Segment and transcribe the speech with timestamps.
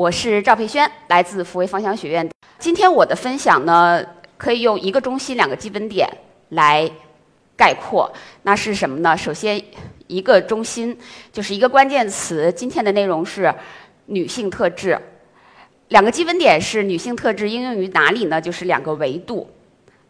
[0.00, 2.26] 我是赵佩轩，来自福威芳香学院。
[2.58, 4.02] 今天我的分享呢，
[4.38, 6.08] 可以用一个中心、两个基本点
[6.48, 6.90] 来
[7.54, 8.10] 概括。
[8.44, 9.14] 那是什么呢？
[9.14, 9.62] 首先，
[10.06, 10.96] 一个中心
[11.30, 12.50] 就是一个关键词。
[12.50, 13.54] 今天的内容是
[14.06, 14.98] 女性特质。
[15.88, 18.40] 两个基本点是女性特质应用于哪里呢？
[18.40, 19.50] 就是两个维度。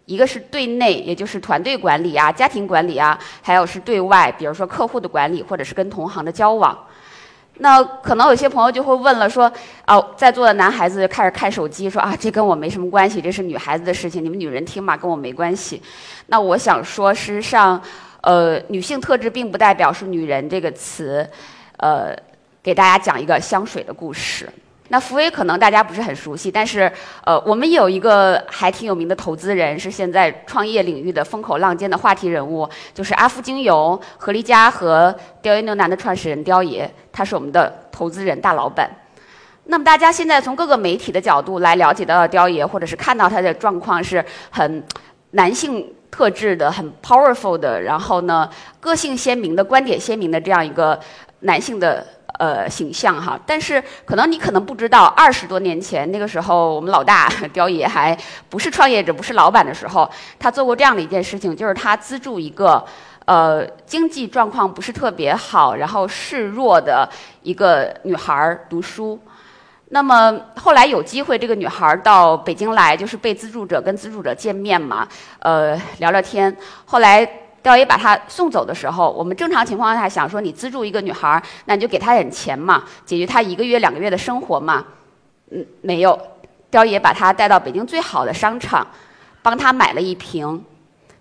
[0.05, 6.79] 一个是对内，也就是团队管理啊、家庭管理啊，还有是对外，比如说客户的管理，或者是跟同行的交往。
[7.63, 9.51] 那可能有些朋友就会问了，说
[9.87, 15.83] 哦，在座的男孩子就开始看手机，说啊，这跟我没什么关系，这是女孩子的事情，你们女人听嘛，跟我没关系。
[16.27, 17.81] 那我想说，事实上，
[18.23, 21.29] 呃，女性特质并不代表是女人这个词，
[21.77, 22.17] 呃，
[22.63, 24.49] 给大家讲一个香水的故事。
[24.93, 26.91] 那福威可能大家不是很熟悉，但是
[27.25, 38.91] 呃，我们有一个还挺有名的投资人，是现在创业领域的风口浪尖的话题人物，就是阿芙精油、合力佳和雕爷牛腩的创始人雕爷，他是我们的投资人大老板。
[39.67, 44.83] 那么大家现在从各个媒体的角度来了解到雕爷，或者是看到他的状况是很
[45.31, 50.99] 男性特质的、很 powerful 的，然后呢，个性鲜明的、观点鲜明的这样一个
[51.43, 52.05] 男性的。
[52.41, 58.17] 呃，形象哈，但是可能你可能不知道，二十多年前那个时候，我们老大 雕爷还
[58.49, 62.83] 不是创业者，不是老板的时候，他做过这样的一件事情，就是他资助一个
[63.27, 67.07] 呃经济状况不是特别好，然后示弱的
[67.43, 69.21] 一个女孩儿读书。
[69.91, 75.07] 那么后来有机会，这个女孩儿到北京来，就是被资助者跟资助者见面嘛，
[75.41, 76.57] 呃，聊聊天。
[76.87, 77.29] 后来。
[77.63, 84.85] 雕爷把她送走的时候，我们正常情况下想说，你资助一个女孩，那你就给她点钱嘛，解决她一个月、两个月的生活嘛。
[85.51, 86.19] 嗯，没有，
[86.71, 88.87] 雕爷把她带到北京最好的商场，
[89.43, 90.65] 帮她买了一瓶，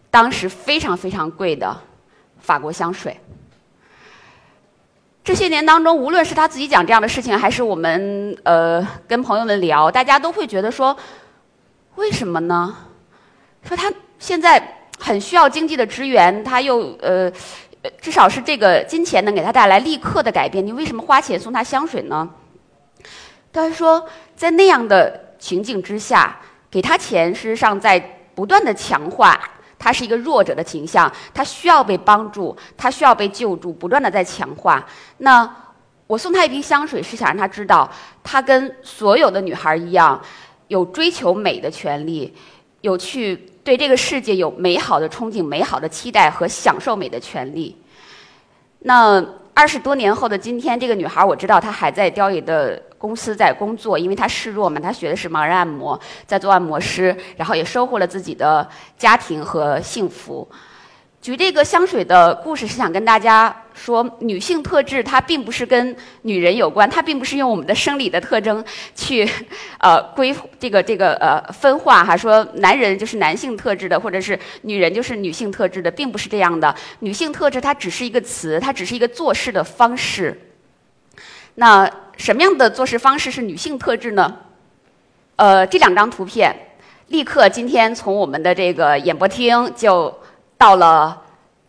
[0.09, 1.75] 当时非常非常贵的
[2.39, 3.19] 法国香水。
[5.23, 10.95] 这些年当中，无论是他自己讲这样的事情，还是我们呃跟朋友们聊，大家都会觉得说，
[11.95, 12.75] 为什么呢？
[13.63, 14.78] 说他现在。
[14.99, 17.31] 很需要经济的支援，他又呃，
[18.01, 20.65] 至少是这个金钱能给他带来立刻的改变。
[20.65, 22.29] 你为什么花钱送他香水呢？
[23.53, 24.05] 他说，
[24.35, 26.37] 在那样的情境之下，
[26.69, 27.97] 给他钱，事实上在
[28.35, 29.39] 不断的强化
[29.79, 34.85] 他是一个弱者的形象，他需要被帮助，他需要被救助，不断的在强化。
[35.19, 35.49] 那
[36.05, 37.89] 我送他一瓶香水，是想让他知道，
[38.21, 40.21] 他跟所有的女孩一样，
[40.67, 42.35] 有追求美的权利。
[42.81, 43.35] 有去
[43.69, 47.77] 对这个世界有美好的憧憬、美好的期待和享受美的权利。
[48.79, 60.49] 那二十多年后的今天，这个女孩我知道她还在雕爷的公司在工作，因为她示弱嘛，她学的是盲人按摩，在做按摩师，然后也收获了自己的家庭和幸福。
[61.21, 68.63] 举这个香水的故事是想跟大家说，女性特质它并不是跟女人有关，它并不是用我们的生理的特征
[68.95, 69.29] 去，
[69.79, 76.73] 呃规这个这个呃分化哈，说男人就是男性特质的，或者是女人就是女性特质的，并不是这样的。
[76.99, 80.39] 女性特质它只是一个词，它只是一个做事的方式。
[81.55, 84.37] 那什么样的做事方式是女性特质呢？
[85.35, 86.55] 呃，这两张图片，
[87.07, 90.17] 立刻今天从我们的这个演播厅就。
[90.59, 91.17] 到了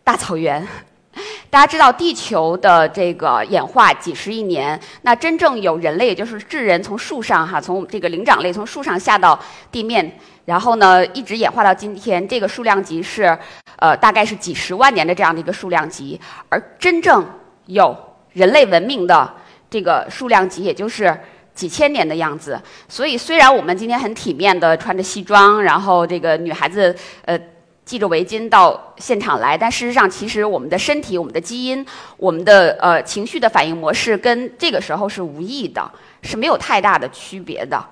[0.03, 0.67] 大草原，
[1.49, 9.39] 大家知道地球的这个演化几十亿年，那真正有人类，也就是智人从树上哈，从这个灵长类从树上下到
[9.71, 13.37] 地面，然后呢一直演化到今天，这个数量级是
[13.77, 16.19] 呃大概是几十万年的这样的一个数量级，
[16.49, 17.25] 而真正
[17.67, 17.97] 有
[18.33, 19.33] 人类文明的
[19.69, 21.17] 这个数量级，也就是
[21.55, 22.61] 几千年的样子。
[22.89, 27.39] 所以虽然我们今天很体面的穿着西装，然后这个女孩子呃。
[27.85, 35.91] 系着围巾到现场来，但事实上，其实我们的身体、我们的基因、我们的呃情绪的反应模式，跟这个时候是无异的，
[36.21, 37.83] 是没有太大的区别的。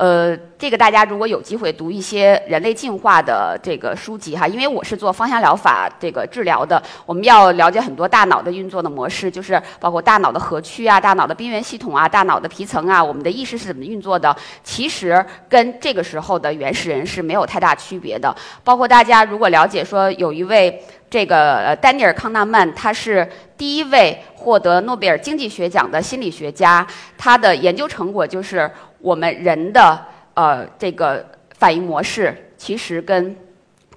[0.00, 14.34] 呃，这个大家如果有机会读一些人类进化的这个书籍哈，因为我是做芳香疗法这个治疗的，我们要了解很多大脑的运作的模式，就是包括大脑的核区啊、大脑的边缘系统啊、大脑的皮层啊，我们的意识是怎么运作的，
[14.64, 18.34] 其实跟这个时候的原始人是没有太大区别的。
[18.64, 26.86] 包括大家如果了解说，有一位这个丹尼尔康纳曼，他是第一位获得诺贝尔经济学奖的心理学家，
[27.18, 28.70] 他的研究成果就是。
[29.00, 31.26] 我们人的呃这个
[31.58, 33.36] 反应模式其实跟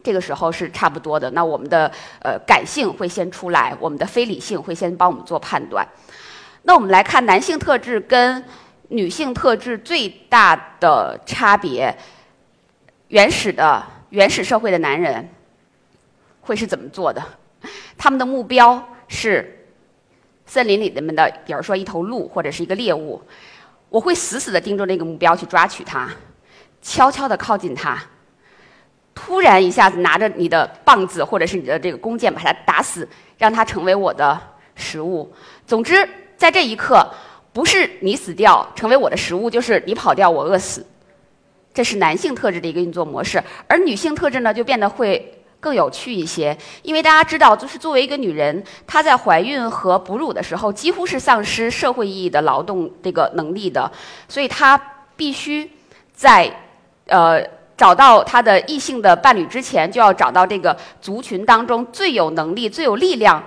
[0.01, 1.29] 这个时候是差不多的。
[1.31, 1.91] 那我们的
[2.21, 5.87] 呃感性会先出来，我们的非理性会先帮我们做判断。
[6.63, 8.43] 那我们来看男性特质跟
[8.89, 11.95] 女性特质最大的差别。
[13.09, 15.29] 原始的原始社会的男人
[16.41, 17.23] 会是怎么做的？
[17.97, 19.67] 他们的目标是
[20.45, 23.21] 森林里面的，比如说一头鹿或者是一个猎物。
[23.93, 26.09] 我会死死地盯着那个目标去抓取它，
[26.81, 27.95] 悄悄地靠近它，
[29.13, 33.07] 突然一下子拿着你的棒子或者是你的这个弓箭把它打死，
[33.37, 34.35] 让它成为我的
[34.73, 35.31] 食物。
[35.67, 37.07] 总之，在这一刻，
[37.53, 40.83] 不是你死掉成为我的食物，就是你跑掉我饿死。
[41.71, 45.32] 这是男性特质的一个运作模式，而女性特质呢，就变得会。
[45.63, 53.89] 更有趣一些，因为大家知道，就是作为一个女人，她在怀孕和哺乳的时候，几乎是丧失社会意义的劳动这个能力的，
[54.27, 54.77] 所以她
[55.15, 55.71] 必须
[56.13, 56.53] 在
[57.07, 57.41] 呃
[57.77, 63.41] 找到她的异性的伴侣之前，就要找到这个族群当中最有能力、最有力量，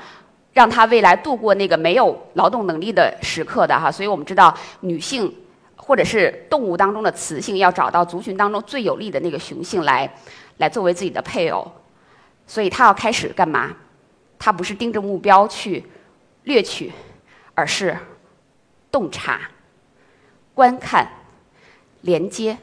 [0.55, 3.93] 让她未来度过那个没有劳动能力的时刻的哈。
[3.93, 5.31] 所以我们知道，女性
[5.77, 10.11] 或者是动物当中的雌性，要找到族群当中最有力的那个雄性来，
[10.57, 11.71] 来作为自己的配偶。
[12.47, 13.75] 所以他要开始干嘛？
[14.39, 15.85] 他不是盯着目标去
[16.45, 16.93] 掠取，
[17.55, 17.97] 而是
[18.93, 19.41] 洞察、
[20.55, 21.09] 观看、
[22.03, 22.57] 连接。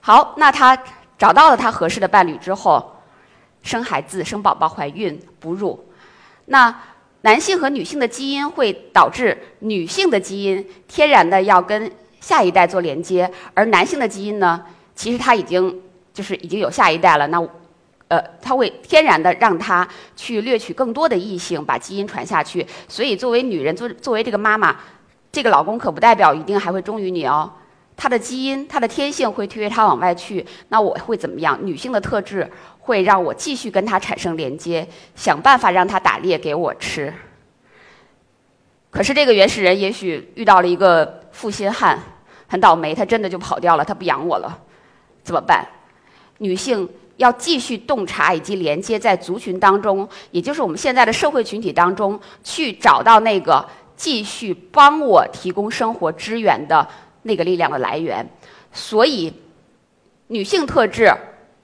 [0.00, 0.76] 好，那他
[1.18, 2.96] 找到了他合适的伴侣之后，
[3.62, 5.92] 生孩子、生宝宝、怀孕、哺乳。
[6.46, 6.74] 那
[7.22, 11.90] 男性和女性的基因会导致女性的基因天然的要跟
[12.20, 14.64] 下一代做连接，而男性的基因呢，
[14.94, 15.82] 其实他已经
[16.14, 17.26] 就是已经有下一代了。
[17.28, 17.46] 那
[18.08, 22.64] 呃，它会天然的让他去掠取更多的异性，把基因传下去。
[22.86, 24.76] 所以，作为女人，作作为这个妈妈，
[25.32, 27.52] 这个老公可不代表一定还会忠于你哦。
[27.96, 30.46] 他的基因，他的天性会推着他往外去。
[30.68, 31.58] 那我会怎么样？
[31.62, 32.48] 女性的特质
[32.78, 34.86] 会让我继续跟他产生连接，
[35.16, 37.12] 想办法让他打猎给我吃。
[38.90, 41.98] 可是这个原始人也许遇到了一个负心汉，
[42.46, 44.56] 很倒霉，他真的就跑掉了，他不养我了，
[45.24, 45.66] 怎么办？
[46.38, 46.88] 女性。
[47.16, 53.66] 要继续洞察以及连接在族群当中，也就是我们现在的社会群体当中，去找到那个
[53.96, 56.86] 继续帮我提供生活支援的
[57.22, 58.28] 那个力量的来源。
[58.72, 59.32] 所以，
[60.26, 61.10] 女性特质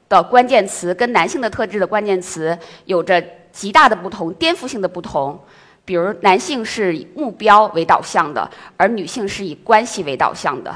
[0.08, 3.22] 的关键词跟男性的特质的关键词有着
[3.52, 5.38] 极大的不同、颠覆性的不同。
[5.84, 10.75] 比如，男性是以目标为导向的，而女性是以关系为导向的。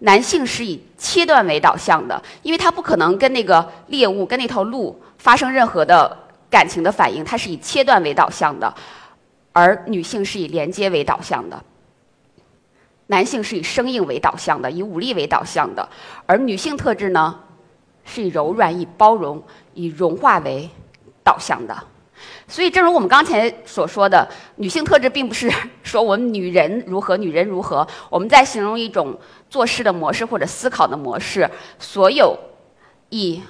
[0.00, 6.16] 男性是以切断为导向的，因为他不可能跟那个猎物、跟那头鹿发生任何的
[6.48, 8.72] 感情的反应，他是以切断为导向的；
[9.52, 11.60] 而女性是以连接为导向的。
[13.08, 15.82] 男性是以生硬为导向的，以武力为导向的；
[16.26, 17.34] 而女性特质呢，
[18.04, 19.42] 是以柔软、以包容、
[19.74, 20.70] 以融化为
[21.24, 21.76] 导向的。
[22.46, 25.50] 所以，正如我们刚才所说的，女性特质并不是
[25.82, 29.18] 说我们女人如何，女人如何，我们在形容一种。
[29.50, 31.48] 做事的模式或者思考的模式，
[31.78, 32.38] 所有
[33.08, 33.42] 以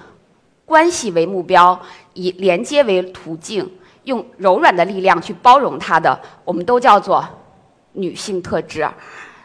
[0.65, 1.81] 关系为目标、
[2.15, 3.69] 以连接为途径、
[4.05, 7.27] 用柔软的力量去包容它的，我们都叫做
[7.93, 8.89] 女性特质。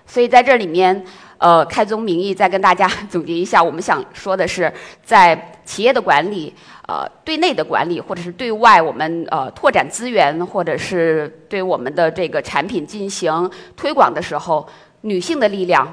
[0.05, 1.03] 所以在这里面，
[1.37, 4.71] 呃，开宗明义再跟大家总结一下，我们想说的是，
[5.03, 6.53] 在企业的管理、
[6.87, 14.67] 呃，对内的管理，或者是对外我们呃拓展资源，或者是对我们的这个产品进行推广的时候，
[15.01, 15.91] 女性的力量。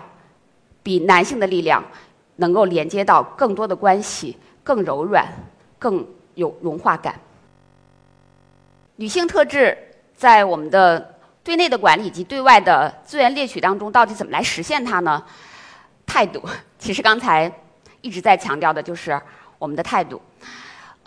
[0.82, 1.84] 比男性的力量
[2.36, 5.26] 能够连接到更多的关系，更柔软，
[5.78, 7.14] 更有融化感。
[8.96, 9.76] 女性特质
[10.14, 15.22] 在我们的对内的管理以及对外的资源猎取当中，到底怎么来实现它呢？
[16.06, 16.42] 态度，
[16.78, 17.50] 其实刚才
[18.00, 19.20] 一直在强调的就是
[19.58, 20.20] 我们的态度。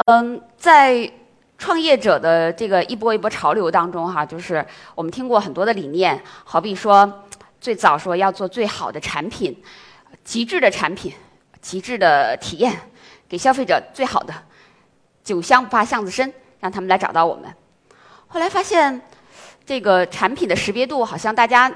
[0.06, 1.12] 嗯，在
[1.58, 7.24] 创业者的这个一波一波潮流当中，哈，就是我们听过很多的理念，好比说。
[7.64, 9.58] 最早说要做最好的产品，
[10.22, 11.14] 极致的产品，
[11.62, 12.78] 极致的体验，
[13.30, 14.34] 给消费者最好的，
[15.24, 17.46] 酒香不怕巷子深，让他们来找到我们。
[18.28, 19.02] 后来发现，
[19.66, 21.72] 这个产品的识别度好像大家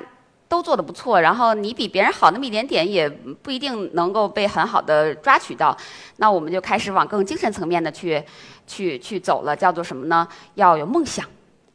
[0.49, 5.77] 都做的不错，然后你比别人好那么一点点，也不一定能够被很好的抓取到。
[6.17, 8.21] 那我们就开始往更精神层面的去，
[8.67, 10.27] 去去走了，叫做什么呢？
[10.55, 11.25] 要有梦想，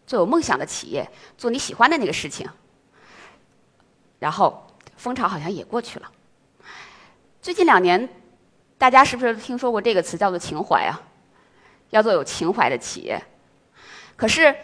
[0.07, 2.47] 做有梦想的企业，做你喜欢的那个事情。
[4.23, 4.65] 然后
[4.97, 6.09] 风潮好像也过去了。
[7.41, 8.09] 最近两年，
[8.79, 10.95] 大家是不是听说过这个词叫做情怀啊？
[11.91, 13.21] 要做有情怀的企业。
[14.15, 14.55] 可是，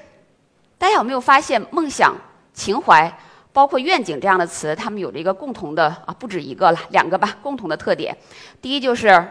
[0.78, 2.14] 大家有没有发现，梦想、
[2.52, 3.12] 情怀，
[3.52, 8.16] 包括愿景这样的词，它们有着一个共同的啊，不止一个了，两个吧，共同的特点。
[8.62, 9.28] 第一就是，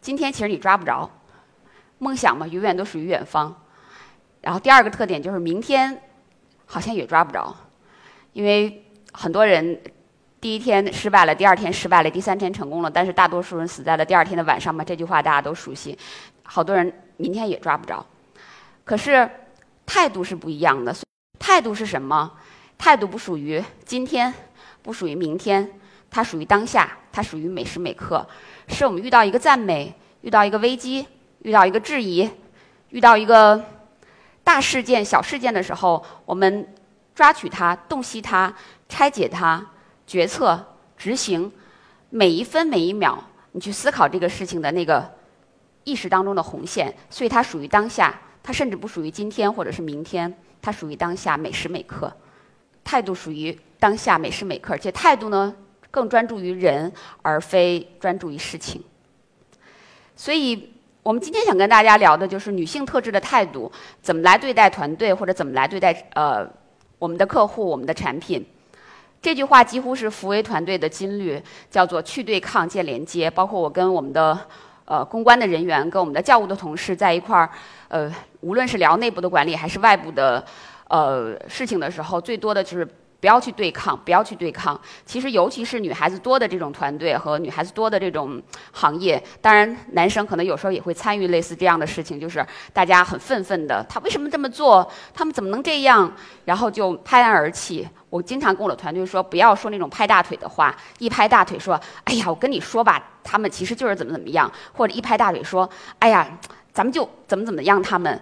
[0.00, 1.10] 今天其实你抓不着，
[1.98, 3.54] 梦想嘛，永远都属于远方。
[4.40, 6.00] 然后第二个特点就是，明天
[6.64, 7.54] 好像也抓不着，
[8.32, 8.82] 因为。
[9.12, 9.80] 很多人
[10.40, 14.84] 第一天失败了，第二天失败了，第三天成功了，但是大多数人死在了第二天的晚上嘛。
[14.84, 15.98] 这句话大家都熟悉。
[16.42, 18.04] 好多人明天也抓不着，
[18.84, 19.28] 可是
[19.84, 20.94] 态度是不一样的。
[21.38, 22.32] 态度是什么？
[22.76, 24.32] 态度不属于今天，
[24.82, 25.68] 不属于明天，
[26.10, 28.26] 它属于当下，它属于每时每刻。
[28.68, 31.04] 是我们遇到一个赞美，遇到一个危机，
[31.40, 32.30] 遇到一个质疑，
[32.90, 33.60] 遇到一个
[34.44, 36.72] 大事件、小事件的时候，我们
[37.14, 38.54] 抓取它、洞悉它、
[38.88, 39.64] 拆解它、
[40.06, 40.64] 决策、
[40.96, 41.52] 执行，
[42.10, 45.08] 每一分每一秒，你去思考这个事情的那个
[45.84, 46.94] 意识当中的红线。
[47.10, 52.12] 所以它属于当下，它甚至不属于今天或者是明天，它属于当下每时每刻。
[52.82, 55.54] 态度属于当下每时每刻，而且态度呢
[55.90, 56.90] 更专注于人，
[57.20, 58.82] 而非专注于事情。
[60.16, 66.48] 所以我们今天想跟大家聊的就是女性特质的态度，怎么来对待团队，或者怎么来对待呃
[66.98, 68.44] 我们的客户、我们的产品。
[69.20, 73.30] 这句话几乎是福威团队的金律，叫做去对抗建连接。
[73.30, 74.38] 包括我跟我们的
[74.84, 77.50] 呃公关的人员，跟我们的教务的同事在一块儿，
[77.88, 80.44] 呃，无论是聊内部的管理还是外部的。
[80.90, 82.88] 呃，事情的时候，最多的就是
[83.20, 84.80] 不要去对抗，不要去对抗。
[85.04, 88.40] 其实，尤其是女孩子多的这种团队和女孩子多的这种
[88.72, 94.88] 行业，当然男生可能有时候也会参与类似这样的事情，就是大家很愤愤的，他为什么这么做？
[95.12, 96.12] 他们怎么能这样？
[96.44, 97.88] 然后就拍案而起。
[98.10, 106.26] 我经常跟我的团队说，不要说那种拍大腿的话，一拍大腿说：“哎呀，我跟你说吧，他们其实就是怎么怎么样。”或者一拍大腿说：“哎呀，
[106.72, 108.18] 咱们就怎么怎么样他们。”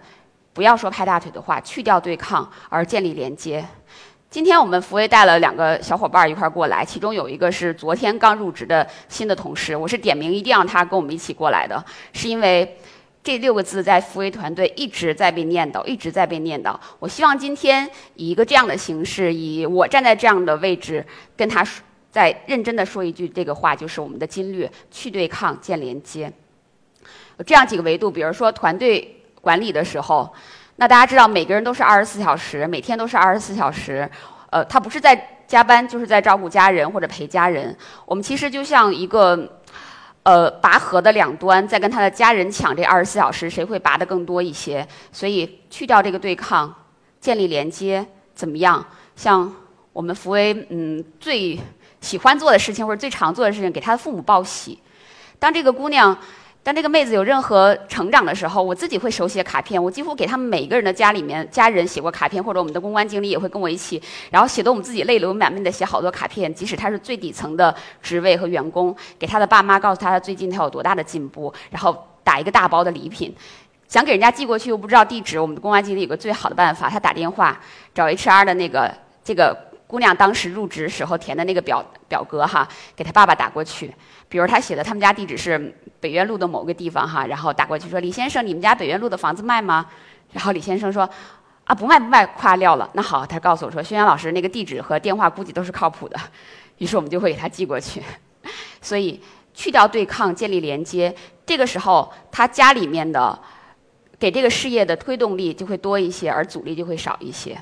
[0.53, 3.65] 不要说拍大腿的话，去掉对抗，而建立连接。
[4.37, 12.77] 今天我们福威带了两个小伙伴一块儿过来，其中有一个是昨天刚入职的新的同事，我是点名一定让他跟我们一起过来的，是因为
[13.25, 16.79] 这六个字在福威团队一直在被念叨，一直在被念叨。
[16.99, 21.03] 我希望今天以一个这样的形式，以我站在这样的位置，
[21.35, 26.31] 跟他说再认真的说一句这个话，就是我们的金律：去对抗，建连接。
[27.47, 29.15] 这样几个维度，比如说团队。
[29.39, 30.29] 管理的时候，
[30.79, 34.09] 那大家知道，每个人都是二十四小时，每天都是二十四小时。
[34.51, 37.75] 呃，他不是在加班，就是在照顾家人或者陪家人。
[38.05, 39.59] 我们其实就像一个，
[40.23, 44.87] 呃，拔河的两端，在跟他的家人抢这二十四小时，谁会拔得更多一些？
[45.11, 46.73] 所以去掉这个对抗，
[47.21, 48.85] 建立连接，怎么样？
[49.17, 49.51] 像
[49.95, 51.59] 我们福威，嗯，最
[52.03, 54.79] 喜欢做的事情或者最常做的事情，给他的父母报喜。
[55.39, 56.17] 当这个姑娘。
[56.67, 59.81] 当这个妹子有任何成长的时候，我自己会手写卡片。
[59.81, 66.53] 我几乎给他们每一个人的家里面家人写过卡片，或者我们的公关经理也会跟我一起，然后写的我们自己泪流满面的写好多卡片。
[66.53, 73.33] 即使他是最底层的职位和员工，给他的爸妈告诉他最近他有多大的进步，然后打一个大包的礼品，
[73.87, 75.39] 想给人家寄过去又不知道地址。
[75.39, 77.61] 我们的公关经理有个最好的办法，他打电话
[77.95, 78.93] 找 HR 的那个
[79.23, 79.57] 这个
[79.87, 82.67] 姑娘当时入职时候填的那个表表格哈，
[82.97, 83.95] 给他爸爸打过去。
[84.29, 89.87] 比如他写的他们家地址是北苑路的某个地方哈，然后打过去说李先生，你们家北苑路的房子卖吗？
[90.33, 91.09] 然后李先生说
[91.65, 92.91] 啊不卖不卖，夸撂了。
[92.95, 96.19] 那好，他告诉我说轩轩老师那个地址和电话估计都是靠谱的，
[96.79, 98.03] 于是我们就会给他寄过去。
[98.83, 99.23] 所以
[99.55, 101.15] 去掉对抗，建立连接，
[101.47, 103.39] 这个时候他家里面的
[104.19, 107.57] 给这个事业的推动力就会多一些，而阻力就会少一些。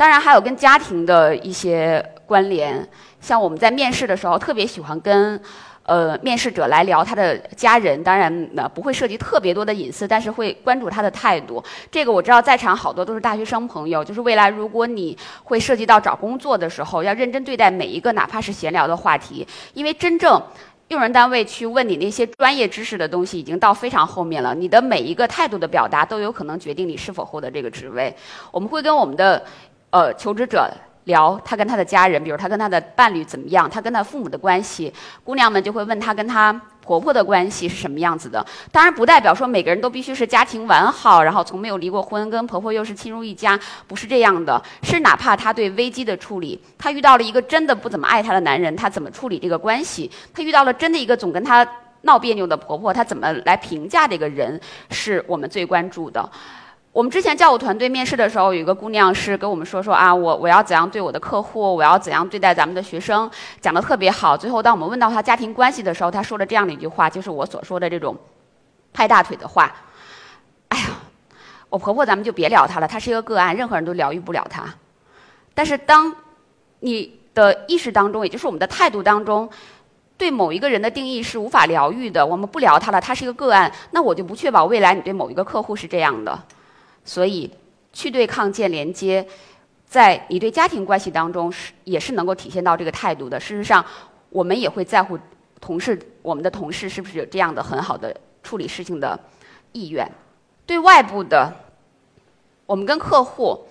[0.00, 2.88] 当然还有跟家庭的一些关联。
[3.20, 5.38] 像我们在面试的时候，特别喜欢跟，
[5.82, 8.02] 呃，面试者来聊他的家人。
[8.02, 11.62] 当然，呢不会涉及特别多的隐私，但是会关注他的态度。
[11.90, 14.02] 这个我知道，在场好多都是大学生朋友。
[14.02, 15.14] 就是未来如果你
[15.44, 20.42] 会涉及到找工作的时候，要认真对待每一个哪怕是闲聊的话题，因为真正
[20.88, 24.54] 用人单位去问你那些专业知识的东西，已经到非常后面了。
[24.54, 28.16] 你的每一个态度的表达，都有可能决定你是否获得这个职位。
[28.50, 29.44] 我们会跟我们的，
[29.90, 30.70] 呃，求职者。
[31.04, 34.92] 聊他跟他的家人，比如他跟他的伴侣怎么样，他跟他父母的关系，
[35.24, 38.44] 姑娘们就会问他跟他婆婆的关系是什么样子的。
[38.70, 44.62] 当然，不代表说每个人都必须是家庭完好，然后从没有离过婚，跟婆婆又是亲如一家，不是这样的。
[44.82, 50.08] 是哪怕他对危机的处理，他遇到了一个真的不怎么爱他的男人，他怎么处理这个关系？
[50.34, 51.66] 他遇到了真的一个总跟他
[52.02, 54.60] 闹别扭的婆婆，他怎么来评价这个人？
[54.90, 56.30] 是我们最关注的。
[56.92, 63.30] 我们之前教务团队面试的时候，有一个姑娘是跟我们说说啊，我我要怎样对我的客户，我要怎样对待咱们的学生，
[63.60, 64.36] 讲的特别好。
[64.36, 68.16] 最后，当我们问到她家庭关系的时候，她说了这样的一句话，就是我所说的这种
[68.92, 69.72] 拍大腿的话。
[70.68, 70.86] 哎呀，
[71.68, 74.64] 我婆婆咱们就别聊她了，她是一个个案，任何人都疗愈不了她。
[75.54, 76.12] 但是，当
[76.80, 79.48] 你的意识当中，也就是我们的态度当中，
[80.18, 86.36] 对某一个人的定义是无法疗愈的，我们不聊他了，他是一个个案，那我就不确保未来你对某一个客户是这样的。
[87.04, 87.50] 所以，
[87.92, 89.26] 去对抗建连接，
[89.86, 93.40] 在你对家庭关系当中是也是能够体现到这个态度的。
[93.40, 93.84] 事实上，
[94.28, 95.18] 我们也会在乎
[95.60, 99.18] 同事，我们的同事是不是有这样的很好的处理事情的
[99.72, 100.08] 意愿。
[100.66, 101.52] 对外部的，
[102.66, 103.66] 我们跟客户，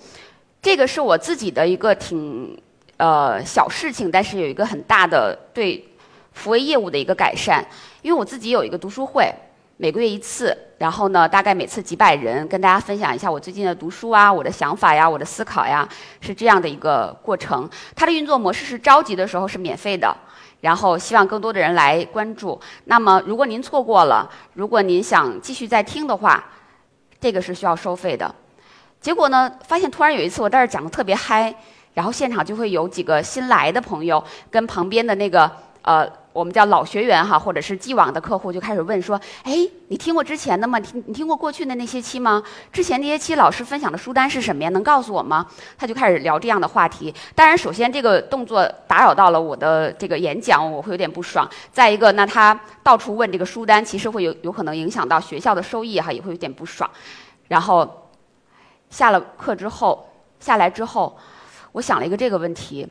[0.62, 2.62] 这个是我自己的一个挺
[2.98, 5.88] 呃小事情，但是有一个很大的对
[6.33, 7.65] 服务业务的一个改善。
[8.01, 9.33] 因为我自己有一个读书会，
[9.81, 15.88] 每个月一次，然后呢，大概每次几百人，跟大家分享一下我最近的读书啊，我的想法呀，我的思考呀，
[16.19, 17.67] 是这样的一个过程。
[17.95, 20.13] 它的运作模式是着急的时候是免费的，
[20.59, 22.59] 然后希望更多的人来关注。
[22.83, 26.43] 那么如果您错过了，如果您想继续再听的话，
[27.21, 28.36] 这个是需要收费的。
[29.00, 31.55] 结果呢，发现突然有一次我在这儿讲的特别嗨，
[31.93, 34.21] 然后现场就会有几个新来的朋友
[34.51, 35.50] 跟旁边的那个
[35.81, 40.79] 呃，我们叫老学员哈，或者是既往的客户就开始问说：“哎，你听过之前的吗？
[40.79, 42.43] 听你听过过去的那些期吗？
[42.71, 44.69] 之前那些期老师分享的书单是什么呀？
[44.69, 45.45] 能告诉我吗？”
[45.77, 47.13] 他就开始聊这样的话题。
[47.33, 51.50] 当然，首先这个动作打扰到了我的这个演讲，我会有点不爽。
[51.71, 56.89] 再一个，那他到处问这个书单，其实会有有可能影响到学校的收益哈，也会有点不爽。
[57.48, 58.05] 然后。
[58.91, 60.09] 下了课之后，
[60.39, 61.15] 下来之后，
[61.74, 62.88] 我想了一个这个问题。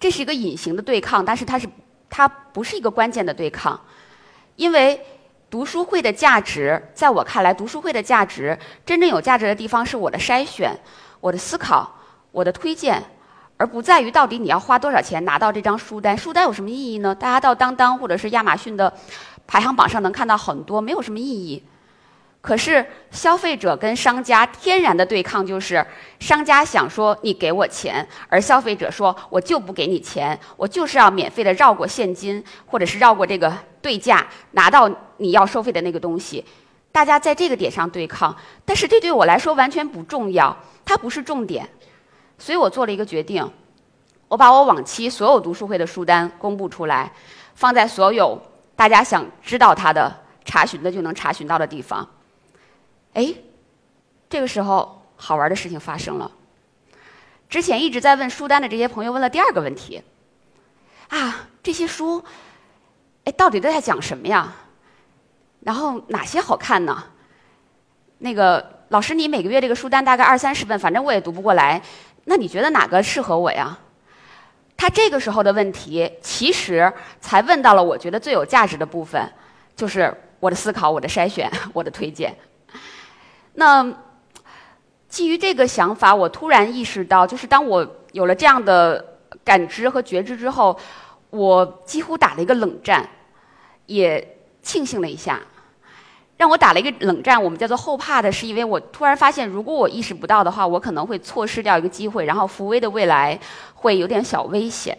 [0.00, 1.68] 这是一个隐形的对抗，但是它是
[2.08, 3.78] 它不是一个关键的对抗，
[4.56, 4.98] 因为
[5.50, 10.74] 读书会的价值，在我看来，读书会的价值真正有价值的地方是我的筛选、
[11.20, 11.94] 我的思考、
[12.32, 13.02] 我的推荐，
[13.58, 16.16] 而不在于到底你要花多少钱拿到这张书单。
[16.16, 17.14] 书单有什么意义呢？
[17.14, 18.92] 大家到当当或者是亚马逊的
[19.46, 21.62] 排行榜上能看到很多，没有什么意义。
[22.40, 25.84] 可是消费者跟商家天然的对抗就是，
[26.20, 36.42] 商家想说你给我钱，而消费者说我就不给你钱，我就是要免费的绕过现金，或者是绕过这个对价拿到你要收费的那个东西。
[36.90, 41.68] 大家在这个点上对抗，但是这对我来说完全不重要，它不是重点。
[42.38, 43.46] 所以我做了一个决定，
[44.28, 47.12] 我把我往期所有读书会的书单公布出来，
[47.54, 48.40] 放在所有
[48.74, 50.10] 大家想知道它的
[50.42, 52.08] 查询的就能查询到的地方。
[53.14, 53.34] 哎，
[54.28, 56.30] 这个时候好玩的事情发生了。
[57.48, 60.02] 之前一直在问书单的这些朋友问了第二个问题：
[61.08, 62.22] 啊，这些书，
[63.24, 64.54] 哎，到底都在讲什么呀？
[65.60, 67.04] 然后哪些好看呢？
[68.18, 71.82] 那个老师，你每个月这个书单大概二三十本，反正我也读不过来。
[72.24, 73.76] 那你觉得哪个适合我呀？
[74.76, 79.30] 他这个时候的问题，其实才问到了我觉得最有价值的部分，
[79.74, 82.34] 就是我的思考、我的筛选、我的推荐。
[83.60, 83.86] 那
[85.06, 90.74] 基于这个想法，我突然意识到，就是当我有了这样的感知和觉知之后，
[91.28, 93.06] 我几乎打了一个冷战，
[93.84, 95.38] 也庆幸了一下。
[96.38, 103.38] 让我打了一个冷战，我们叫做后怕的是，因为我突然发现，如果我意识不到的话，我可能会错失掉一个机会，然后福威的未来
[103.74, 104.96] 会有点小危险。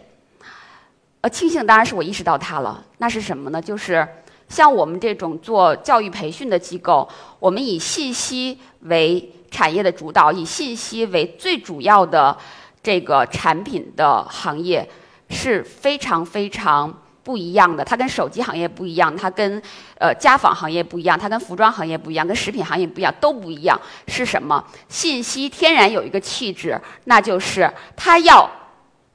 [1.22, 2.84] 呃，庆幸当然是我意识到它了。
[2.98, 3.60] 那是什么呢？
[3.60, 4.06] 就是。
[4.52, 12.36] 像我们这种做教育培训的机构，我们以信息为产业的主导，以信息为最主要的
[12.82, 14.86] 这个产品的行业
[15.30, 17.82] 是非常非常不一样的。
[17.82, 19.62] 它跟手机行业不一样，它跟
[19.98, 23.80] 呃家纺行业不一样，它跟服装行业不一样，跟食品行业不一样，都不一样。
[24.06, 24.62] 是什么？
[24.86, 28.46] 信息天然有一个气质，那就是它要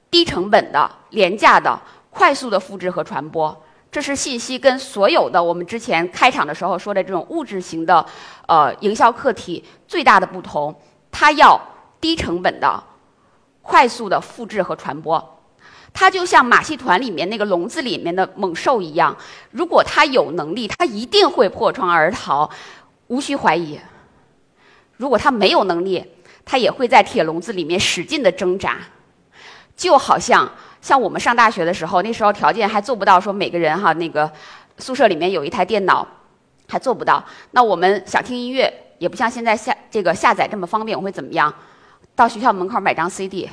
[0.10, 3.56] 低成本的、廉价的、快速的复制和传播。
[3.98, 8.06] 这是信息跟所有的我们之前开场的时候说的这种物质型的，
[8.48, 10.80] 呃，营销课题最大的不同，
[11.10, 11.60] 它要
[12.00, 12.84] 低成本的、
[13.64, 15.40] 快速的复制和传播。
[15.92, 19.18] 它就像马戏团里面那个笼子里面的猛兽一样，
[19.50, 22.48] 如果它有能力，它一定会破窗而逃，
[23.08, 23.80] 无需怀疑。
[24.98, 26.06] 如果它没有能力，
[26.46, 28.78] 它也会在铁笼子里面使劲的挣扎，
[29.76, 30.48] 就好像。
[30.82, 34.32] 像我们上大学的时候，那时候条件还做不到，说每个人哈那个
[34.78, 36.08] 宿舍里面有一台电脑，
[36.68, 37.24] 还做不到。
[37.52, 40.98] 那我们想听音乐，也不像现在下这个下载这么方便。
[40.98, 41.54] 我会怎么样？
[42.16, 43.50] 到学校门口买张 CD，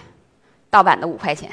[0.71, 1.51] 盗版的五块钱。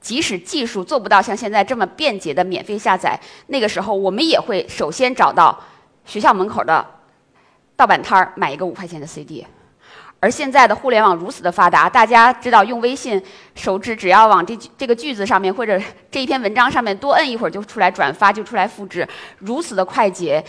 [0.00, 5.56] 即使技术做不到像现在这么便捷的免费下载，那个时候我们也会首先找到
[6.04, 6.84] 学校门口的
[7.76, 9.46] 盗版摊儿买一个五块钱的 CD。
[10.22, 13.20] 而现在的互联网如此的发达，大家知道用微信，
[13.56, 15.76] 手指只要往这这个句子上面或者
[16.12, 19.04] 这一篇文章上面多摁一会儿就出来转发，就出来复制，
[19.38, 20.40] 如此的快捷，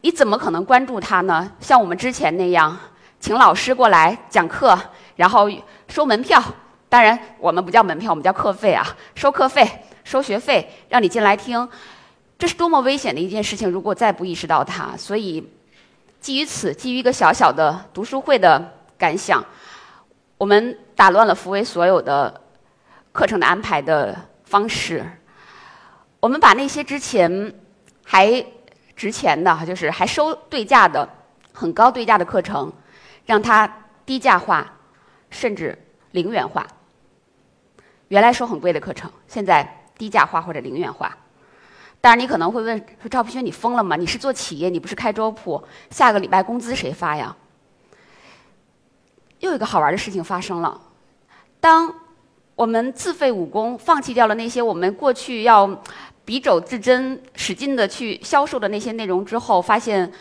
[0.00, 1.52] 你怎么可能关注它呢？
[1.60, 2.74] 像我们之前那样，
[3.20, 4.78] 请老师过来讲课，
[5.16, 5.46] 然后
[5.88, 6.42] 收门票，
[6.88, 9.70] 当然我们不叫门票，我们叫课费啊，收课费、
[10.04, 11.68] 收学费，让你进来听，
[12.38, 13.70] 这是多么危险的一件事情！
[13.70, 15.46] 如果再不意识到它，所以
[16.18, 18.72] 基于此，基于一个小小的读书会的。
[19.02, 19.44] 感想，
[20.38, 22.40] 我们打乱了福威所有的
[23.10, 25.04] 课程的安排的方式。
[26.20, 27.52] 我们把那些之前
[28.04, 28.46] 还
[28.94, 31.08] 值钱的，就是还收对价的、
[31.52, 32.72] 很高对价的课程，
[33.26, 33.66] 让它
[34.06, 34.72] 低价化，
[35.30, 35.76] 甚至
[36.12, 36.64] 零元化。
[38.06, 41.18] 原来收很贵的课程，现在低价化或者零元化。
[42.00, 43.96] 当然，你可能会问说：“赵培轩，你疯了吗？
[43.96, 45.60] 你是做企业，你不是开粥铺，
[45.90, 47.34] 下个礼拜工资谁发呀？”
[49.42, 50.80] 又一个好玩的事情发生了，
[51.58, 51.92] 当
[52.54, 55.82] 我们自废武功，放弃掉了那些我们过去要
[56.24, 60.12] 笔肘自珍、使劲的去销售的那些内容之后，发现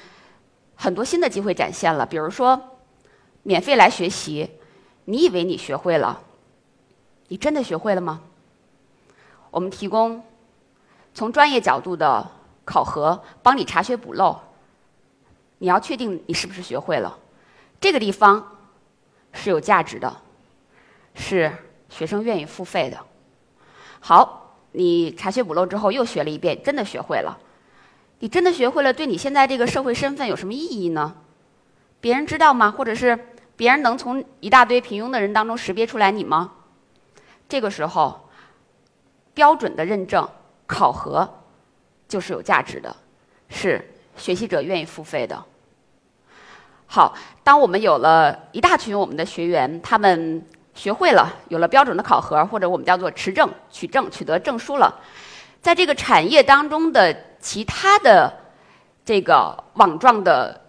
[0.74, 2.04] 很多新的机会展现了。
[2.04, 2.60] 比如说，
[3.44, 4.50] 免费来学习，
[5.06, 6.20] 你以为你学会了？
[7.28, 8.22] 你真的学会了吗？
[9.52, 10.24] 我们提供
[11.14, 12.28] 从专业角度的
[12.66, 14.40] 考核，帮你查缺补漏。
[15.60, 17.16] 你要确定你是不是学会了，
[17.80, 18.58] 这个地方
[19.34, 20.16] 是有价值的，
[21.16, 21.52] 是
[21.90, 22.98] 学生愿意付费的。
[24.00, 27.38] 好，你查缺补漏之后又学了一遍，真的学会了。
[28.20, 31.16] 你真的学会了，对你现在这个社会身份有什么意义呢？
[32.00, 32.70] 别人知道吗？
[32.72, 33.18] 或者是
[33.56, 36.54] 别人能从一大堆平庸的人当中识别出来你吗？
[37.50, 38.30] 这个时候，
[39.34, 40.28] 标准的认证
[40.68, 41.44] 考核
[42.08, 42.96] 就是有价值的，
[43.50, 45.44] 是学习者愿意付费的。
[46.94, 54.94] 好，当我们有了一大群我们的学员，他们学会了，有了标准的考核，或者我们叫做持证、取证、取得证书了，
[55.62, 58.30] 在这个产业当中的其他的
[59.06, 60.60] 这个网状的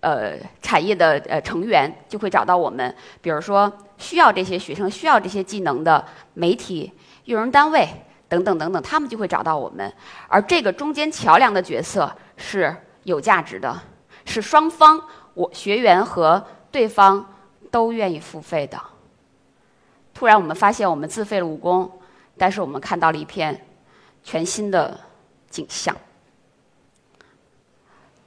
[0.00, 3.72] 呃产业的呃成员就会找到我们，比如说。
[4.00, 6.92] 需要这些学生需要这些技能的媒体、
[7.24, 7.84] 用人单位
[8.28, 9.92] 等等等等，他们就会找到我们。
[10.28, 13.76] 而这个中间桥梁的角色是有价值的，
[14.24, 15.02] 是双方
[15.38, 17.24] 我学员和对方
[17.70, 18.76] 都愿意付费的。
[20.12, 21.88] 突然，我们发现我们自费了武功，
[22.36, 23.64] 但是我们看到了一片
[24.24, 24.98] 全新的
[25.48, 25.96] 景象。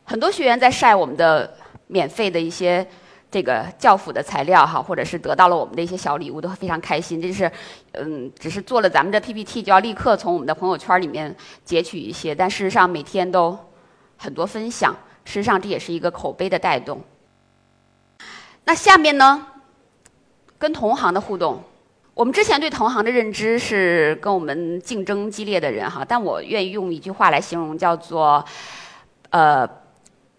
[0.06, 1.54] 很多学员在晒我们的
[1.88, 2.88] 免费的一些。
[3.34, 7.22] 这个教辅的材料哈，或者是得到了我们的一些小礼物，都非常开心。
[7.22, 7.50] 这是，
[7.94, 12.36] 嗯，只是做了咱们的 PPT，就要立刻从我们的朋友圈里面截取一些。
[12.36, 13.58] 但事实上，每天都
[14.18, 14.94] 很多分享。
[15.26, 17.02] 实际上，这也是一个口碑的带动。
[18.66, 19.48] 那下面呢，
[20.58, 21.64] 跟同行的互动。
[22.14, 28.44] 我们之前对同行的认知是跟我们竞争激烈的人哈，但我愿意用一句话来形容，叫做，
[29.30, 29.68] 呃。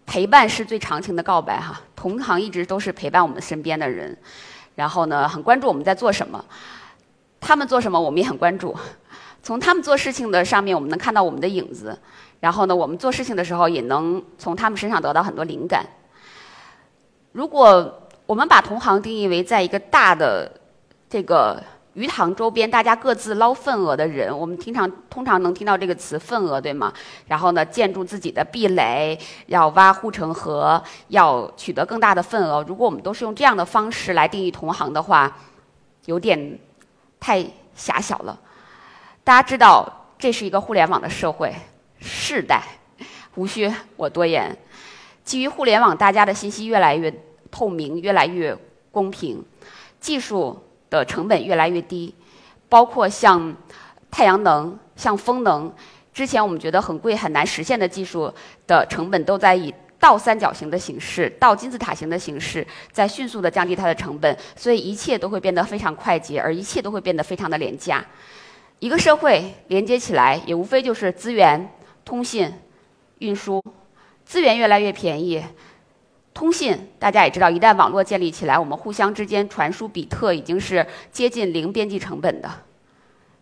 [0.05, 1.79] 陪伴是最长情的告白，哈！
[1.95, 4.15] 同行一直都是陪伴我们身边的人，
[4.75, 6.43] 然后呢，很关注我们在做什么，
[7.39, 8.75] 他们做什么我们也很关注。
[9.43, 11.95] 从他们做事情的上面，我们能看到我们的影子，
[12.39, 15.85] 然后呢，我们做事情的时候也能从他们身上得到很多灵感。
[17.33, 20.51] 如果我们把同行定义为在一个大的
[21.09, 21.61] 这个。
[21.95, 26.91] 鱼塘周边，大家各自捞份额的人，我们经常通常能听到这个词“份额”，对吗？
[27.27, 32.65] 然后呢，建筑自己的壁垒，要挖护城河，要取得更大的份额。
[32.67, 35.37] 如果我们都是用这样的方式来定义同行的话，
[36.05, 36.57] 有点
[37.19, 38.39] 太狭小了。
[39.23, 41.53] 大家知道，这是一个互联网的社会
[41.99, 42.61] 世代，
[43.35, 44.55] 无需我多言。
[45.23, 47.13] 基于互联网，大家的信息越来越
[47.49, 48.57] 透明，越来越
[48.91, 49.43] 公平，
[49.99, 50.61] 技术。
[50.89, 52.13] 的成本越来越低，
[52.69, 53.51] 包括像
[54.11, 55.73] 太阳能、像风能，
[56.13, 58.31] 之前我们觉得很贵、很难实现的技术
[58.67, 68.05] 的成本，都在以倒三角形的形式、倒金字塔形的形式，在迅速的降低它的成本，所以一切都会变得非常快捷，而一切都会变得非常的廉价。
[68.83, 71.69] 一个社会连接起来，也无非就是资源、
[72.03, 72.51] 通信、
[73.19, 73.63] 运输，
[74.25, 75.41] 资源越来越便宜。
[76.33, 82.51] 通信，大家也知道，一旦网络建立起来，我们互相之间传输比特已经是接近零边际成本的。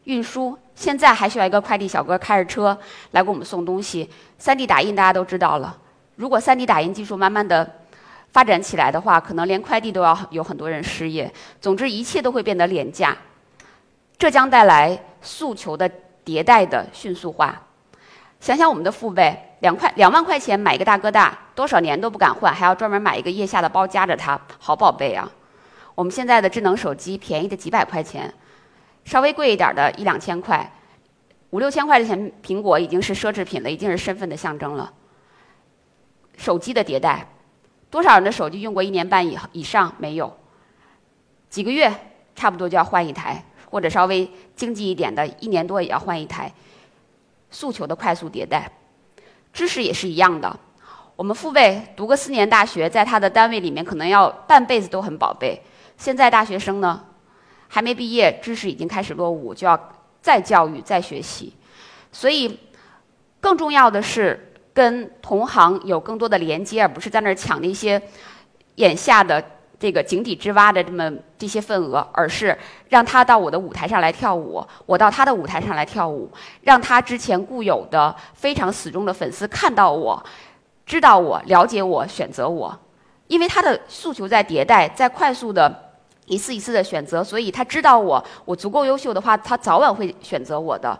[0.04, 2.77] 运输，现在还需要一个快递小哥开着车
[3.10, 4.08] 来给我们送东西。
[4.39, 5.75] 3D 打印大家都知道了，
[6.17, 7.67] 如果 3D 打印技术慢慢的
[8.32, 11.34] 发展起来的话，可能连快递都要有很多人失业。
[11.60, 13.17] 总之，一切都会变得廉价，
[14.19, 15.89] 这将带来诉求的
[16.25, 17.62] 迭代的迅速化。
[18.39, 19.47] 想想我们的父辈。
[19.62, 25.31] 两块两万块钱买一个大哥大，多少年都不敢换，还要专门买一个腋下的包夹着它，好宝贝啊！
[25.93, 28.34] 我们现在的智能手机便宜的几百块钱，
[29.05, 30.73] 稍微贵一点的一两千块，
[31.51, 34.91] 五六千块钱苹果已经是奢侈品了，已经是身份的象征了。
[36.38, 37.27] 手机的迭代，
[37.91, 40.36] 多少人的手机用过一年半以以上没有？
[41.51, 41.93] 几个月
[42.36, 46.53] 差不多就要换一台，或者稍微经济一点的，一年多也要换一台。
[47.49, 48.71] 诉求的快速迭代。
[49.51, 50.57] 知识也是一样的，
[51.15, 55.62] 我们父辈读个四年大学，在他的单位里面可能要半辈子都很宝贝。
[55.97, 57.03] 现在大学生呢，
[57.67, 59.77] 还没毕业，知识已经开始落伍，就要
[60.21, 61.53] 再教育、再学习。
[62.13, 62.60] 所以，
[63.41, 68.01] 更重要的是跟同行有更多的连接，而不是在那儿抢那些
[68.75, 69.43] 眼下的
[69.82, 72.56] 这个井底之蛙的这么这些份额，而是
[72.89, 76.30] 让他到我的舞台上来跳舞，我到他的舞台上来跳舞，
[76.62, 80.24] 让他之前固有的非常死忠的粉丝看到我，
[80.86, 82.78] 知道我，了解我，选择我。
[83.26, 85.94] 因为他的诉求在迭代，在快速的
[86.28, 90.96] 一次一次的选择，所以他知道我，我足够优秀的话，他早晚会选择我的。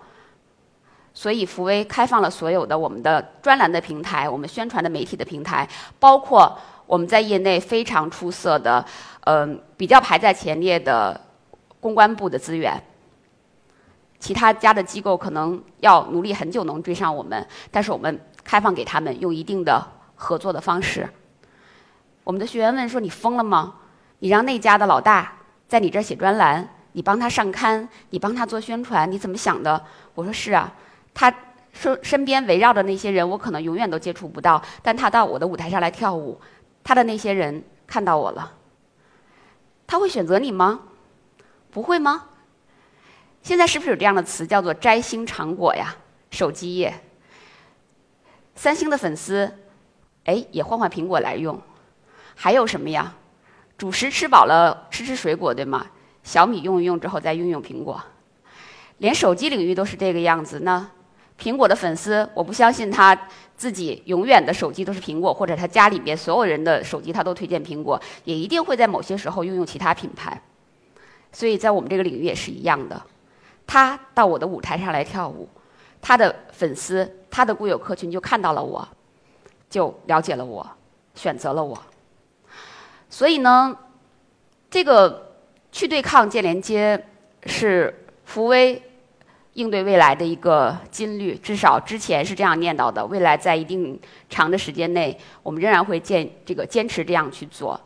[1.14, 6.58] 所以福威开放了所有的我们的专栏的平台，我们宣传的媒体的平台，包括。
[6.92, 8.86] 我们在业内非常出色的，
[9.22, 11.18] 嗯，比较排在前列的
[11.80, 12.78] 公关部的资源，
[14.20, 19.82] 其他家的机构可能要努力很久能追上我们，但是我们开放给他们用一定的
[20.16, 21.08] 合作的方式。
[22.26, 23.76] 我们的学员问说：“你疯了吗？
[24.20, 25.32] 你让那家的老大
[25.70, 29.82] 在你这儿写专栏，你帮他上刊，你帮他做宣传，你怎么想的？”
[30.14, 30.70] 我说：“是啊，
[31.14, 31.34] 他
[31.72, 36.38] 身身边围绕的那些人，我可能永远都接触不到，但他到我的舞台上来跳舞。”
[36.84, 38.54] 他的那些人看到我了，
[39.86, 40.82] 他会选择你吗？
[41.70, 42.28] 不会吗？
[43.44, 45.96] 现在是不是有这样的词叫做“摘星尝果”呀？
[46.30, 46.94] 手机业，
[48.56, 49.52] 三星的粉丝，
[50.26, 51.60] 哎，也换换苹果来用。
[52.36, 53.14] 还有什么呀？
[53.78, 55.88] 主食吃饱了，吃吃水果，对吗？
[56.24, 58.02] 小米用一用之后再用用苹果，
[59.00, 60.60] 连手机领域都是这个样子。
[60.60, 60.88] 那
[61.42, 63.18] 苹果的粉丝，我不相信他。
[63.58, 70.42] 自己永远的手机都是苹果，或者他家里边所有人的手机他都推荐苹果，也一定会在某些时候用用其他品牌。
[71.32, 73.00] 所以在我们这个领域也是一样的。
[73.68, 75.48] 他到我的舞台上来跳舞，
[76.02, 78.88] 他的粉丝、他的固有客群就看到了我，
[79.70, 80.68] 就了解了我，
[81.14, 81.80] 选择了我。
[83.12, 83.78] 所以呢，
[84.72, 85.36] 这个
[85.72, 87.06] 去对抗建连接
[87.46, 88.82] 是福威。
[89.54, 93.06] 应对未来的一个金律，至少之前是这样念叨的。
[93.08, 97.80] 未来在一定长的时间内，我们仍然会坚这个坚持这样去做。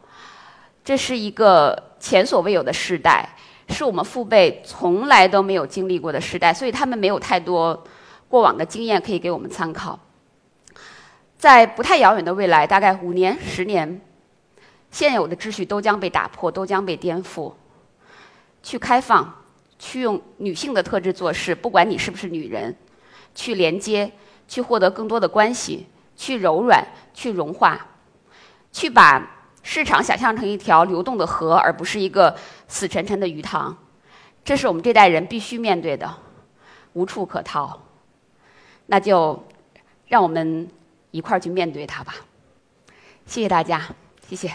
[0.84, 3.28] 这是一个前所未有的时代，
[3.69, 7.84] 是我们父辈从来都没有经历过的时代，所以他们没有太多
[8.30, 9.99] 过往的经验可以给我们参考。
[11.39, 13.99] 在不太遥远的未来，大概五年、十年，
[14.91, 17.54] 现有的秩序都将被打破，都将被颠覆，
[18.62, 19.45] 去开放。
[19.78, 22.76] 去用女性的特质做事，不管你是不是女人，
[23.34, 24.12] 去连接，
[24.48, 27.88] 去获得更多的关系，去柔软，去融化，
[28.72, 29.32] 去把
[29.64, 32.36] 市场想象成一条流动的河，而不是一个
[32.68, 33.78] 死沉沉的鱼塘。
[34.44, 36.16] 这是我们这代人必须面对的，
[36.94, 37.82] 无处可逃。
[38.86, 39.44] 那就
[40.08, 40.70] 让我们
[41.10, 42.16] 一块儿去面对它吧。
[43.26, 43.82] 谢谢大家，
[44.30, 44.52] 谢谢。